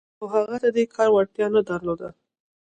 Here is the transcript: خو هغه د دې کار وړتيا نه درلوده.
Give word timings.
خو 0.17 0.25
هغه 0.35 0.55
د 0.63 0.65
دې 0.75 0.83
کار 0.95 1.09
وړتيا 1.11 1.47
نه 1.55 1.61
درلوده. 1.69 2.09